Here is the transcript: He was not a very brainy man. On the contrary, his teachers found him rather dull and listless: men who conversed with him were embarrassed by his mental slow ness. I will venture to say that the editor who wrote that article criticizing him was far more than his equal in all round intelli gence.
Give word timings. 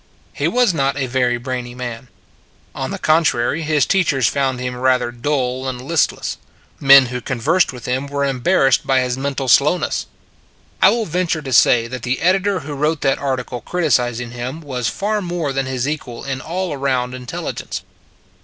He 0.33 0.47
was 0.47 0.73
not 0.73 0.97
a 0.97 1.05
very 1.05 1.37
brainy 1.37 1.75
man. 1.75 2.07
On 2.73 2.89
the 2.89 2.97
contrary, 2.97 3.61
his 3.61 3.85
teachers 3.85 4.27
found 4.27 4.59
him 4.59 4.75
rather 4.75 5.11
dull 5.11 5.67
and 5.69 5.79
listless: 5.79 6.39
men 6.79 7.05
who 7.13 7.21
conversed 7.21 7.71
with 7.71 7.85
him 7.85 8.07
were 8.07 8.25
embarrassed 8.25 8.87
by 8.87 9.01
his 9.01 9.15
mental 9.15 9.47
slow 9.47 9.77
ness. 9.77 10.07
I 10.81 10.89
will 10.89 11.05
venture 11.05 11.43
to 11.43 11.53
say 11.53 11.85
that 11.85 12.01
the 12.01 12.19
editor 12.19 12.61
who 12.61 12.73
wrote 12.73 13.01
that 13.01 13.19
article 13.19 13.61
criticizing 13.61 14.31
him 14.31 14.61
was 14.61 14.87
far 14.89 15.21
more 15.21 15.53
than 15.53 15.67
his 15.67 15.87
equal 15.87 16.23
in 16.23 16.41
all 16.41 16.75
round 16.77 17.13
intelli 17.13 17.53
gence. 17.53 17.81